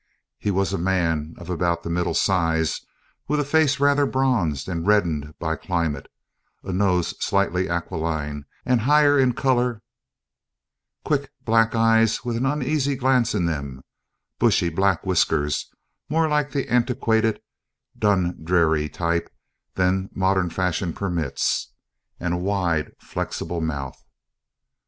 [0.39, 2.81] He was a man of about the middle size,
[3.27, 6.07] with a face rather bronzed and reddened by climate,
[6.63, 9.83] a nose slightly aquiline and higher in colour,
[11.05, 13.83] quick black eyes with an uneasy glance in them,
[14.39, 15.69] bushy black whiskers,
[16.09, 17.39] more like the antiquated
[17.95, 19.29] "Dundreary" type
[19.75, 21.73] than modern fashion permits,
[22.19, 24.03] and a wide flexible mouth.